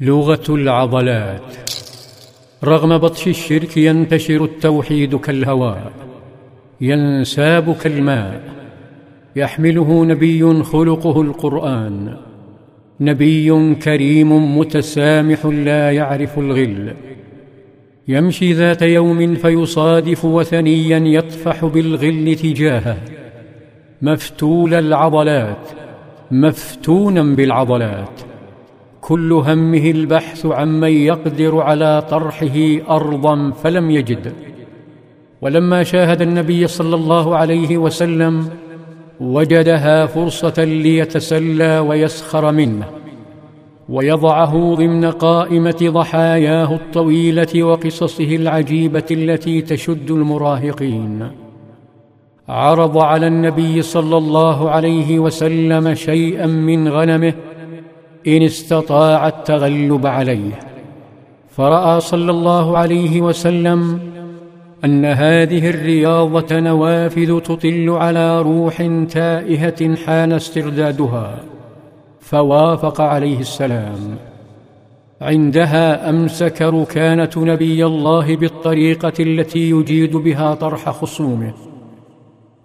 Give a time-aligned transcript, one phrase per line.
[0.00, 1.56] لغة العضلات.
[2.64, 5.92] رغم بطش الشرك ينتشر التوحيد كالهواء
[6.80, 8.42] ينساب كالماء
[9.36, 12.16] يحمله نبي خلقه القرآن.
[13.00, 16.94] نبي كريم متسامح لا يعرف الغل.
[18.08, 22.98] يمشي ذات يوم فيصادف وثنيا يطفح بالغل تجاهه.
[24.02, 25.68] مفتول العضلات.
[26.30, 28.33] مفتونا بالعضلات.
[29.08, 32.56] كل همه البحث عمن يقدر على طرحه
[32.90, 34.32] أرضا فلم يجد.
[35.42, 38.48] ولما شاهد النبي صلى الله عليه وسلم
[39.20, 42.84] وجدها فرصة ليتسلى ويسخر منه
[43.88, 51.30] ويضعه ضمن قائمة ضحاياه الطويلة وقصصه العجيبة التي تشد المراهقين.
[52.48, 57.34] عرض على النبي صلى الله عليه وسلم شيئا من غنمه
[58.26, 60.58] إن استطاع التغلب عليه.
[61.50, 64.00] فرأى صلى الله عليه وسلم
[64.84, 71.38] أن هذه الرياضة نوافذ تطل على روح تائهة حان استردادها
[72.20, 74.16] فوافق عليه السلام.
[75.20, 81.52] عندها أمسك ركانة نبي الله بالطريقة التي يجيد بها طرح خصومه.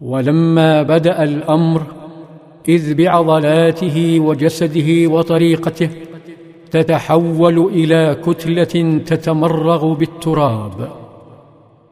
[0.00, 1.82] ولما بدأ الأمر
[2.68, 5.88] إذ بعضلاته وجسده وطريقته
[6.70, 10.88] تتحول إلى كتلة تتمرغ بالتراب.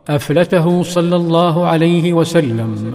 [0.08, 2.94] أفلته صلى الله عليه وسلم.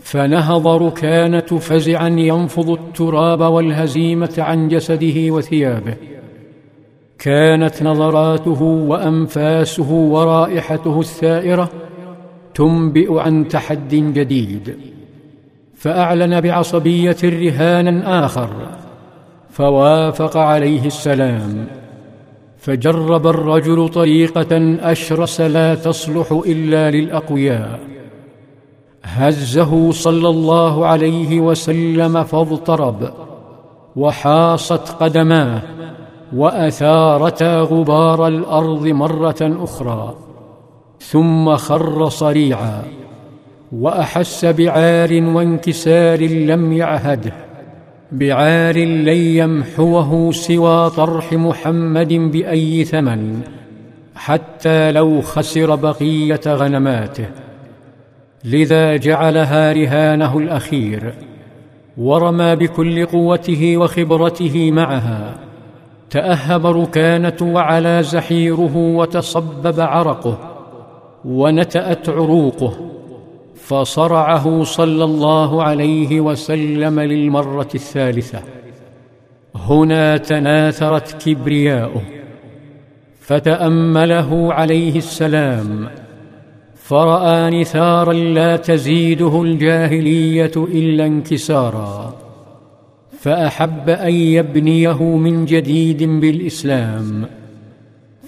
[0.00, 5.94] فنهض ركانه فزعا ينفض التراب والهزيمة عن جسده وثيابه.
[7.18, 11.70] كانت نظراته وأنفاسه ورائحته الثائرة
[12.54, 14.76] تنبئ عن تحد جديد.
[15.76, 18.48] فأعلن بعصبية رهانا آخر
[19.50, 21.66] فوافق عليه السلام.
[22.58, 27.80] فجرب الرجل طريقة أشرس لا تصلح إلا للأقوياء.
[29.04, 33.10] هزه صلى الله عليه وسلم فاضطرب
[33.96, 35.62] وحاصت قدماه
[36.36, 40.14] واثارتا غبار الأرض مرة أخرى
[41.00, 42.82] ثم خر صريعا.
[43.80, 47.32] وأحس بعار وانكسار لم يعهده
[48.12, 53.40] بعار لن يمحوه سوى طرح محمد بأي ثمن
[54.14, 57.26] حتى لو خسر بقية غنماته.
[58.44, 61.14] لذا جعلها رهانه الأخير
[61.98, 65.34] ورمى بكل قوته وخبرته معها.
[66.10, 70.38] تأهب ركانة وعلى زحيره وتصبب عرقه
[71.24, 72.93] ونتأت عروقه.
[73.68, 78.42] فصرعه صلى الله عليه وسلم للمرة الثالثة.
[79.54, 82.02] هنا تناثرت كبرياؤه
[83.20, 85.88] فتأمله عليه السلام
[86.74, 92.14] فرأى نثارا لا تزيده الجاهلية إلا انكسارا
[93.20, 97.26] فأحب أن يبنيه من جديد بالإسلام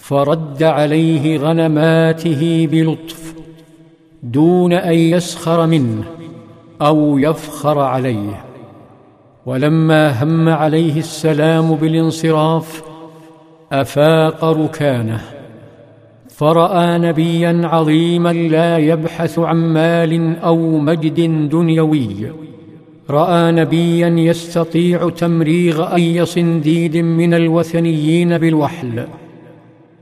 [0.00, 3.35] فرد عليه غنماته بلطف
[4.32, 6.04] دون أن يسخر منه
[6.82, 8.44] أو يفخر عليه.
[9.46, 12.82] ولما هم عليه السلام بالانصراف
[13.72, 15.20] أفاق ركانه.
[16.28, 22.32] فرأى نبيا عظيما لا يبحث عن مال أو مجد دنيوي.
[23.10, 29.06] رأى نبيا يستطيع تمريغ أي صنديد من الوثنيين بالوحل.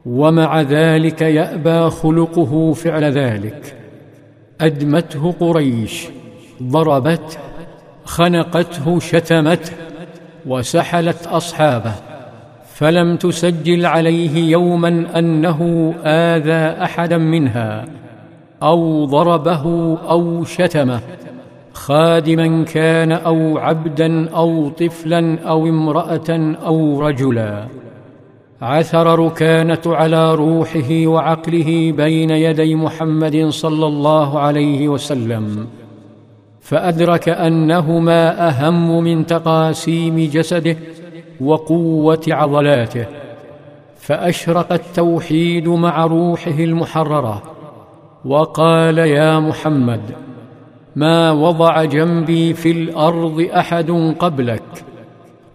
[0.06, 3.83] ومع ذلك يأبى خلقه فعل ذلك.
[4.60, 6.06] أدمته قريش
[6.62, 7.38] ضربته
[8.04, 9.72] خنقته شتمته
[10.46, 11.92] وسحلت أصحابه.
[12.74, 17.84] فلم تسجل عليه يوما أنه آذى أحدا منها
[18.62, 21.00] أو ضربه أو شتمه.
[21.72, 27.66] خادما كان أو عبدا أو طفلا أو امرأة أو رجلا.
[28.64, 35.66] عثر ركانة على روحه وعقله بين يدي محمد صلى الله عليه وسلم
[36.60, 40.76] فأدرك أنهما أهم من تقاسيم جسده
[41.40, 43.06] وقوة عضلاته
[43.96, 47.42] فأشرق التوحيد مع روحه المحررة
[48.24, 50.00] وقال يا محمد
[50.96, 54.84] ما وضع جنبي في الأرض أحد قبلك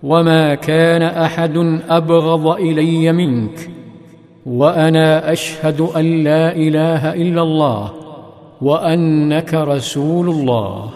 [0.04, 1.58] وما كان احد
[1.90, 3.70] ابغض الي منك
[4.46, 7.92] وأنا اشهد ان لا اله الا الله
[8.62, 10.90] وانك رسول الله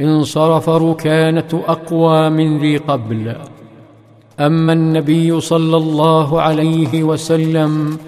[0.00, 3.36] انصرف ركانه اقوى من ذي قبل
[4.40, 7.98] اما النبي صلى الله عليه وسلم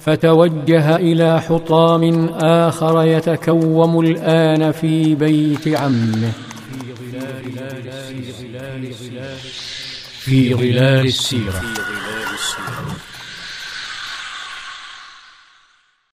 [0.00, 6.45] فتوجه إلى حطام اخر يتكوم الان في بيت عمه
[10.20, 11.62] في ظلال السيرة.